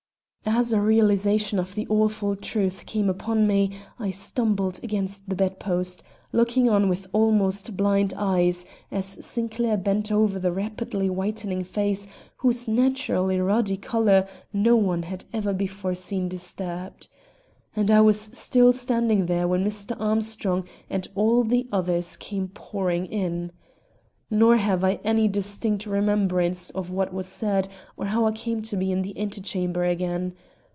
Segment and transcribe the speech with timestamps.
[0.43, 6.03] As a realization of the awful truth came upon me, I stumbled against the bedpost,
[6.33, 12.05] looking on with almost blind eyes as Sinclair bent over the rapidly whitening face,
[12.37, 17.07] whose naturally ruddy color no one had ever before seen disturbed.
[17.75, 19.95] And I was still standing there when Mr.
[20.01, 23.51] Armstrong and all the others came pouring in.
[24.33, 28.77] Nor have I any distinct remembrance of what was said or how I came to
[28.77, 30.35] be in the ante chamber again.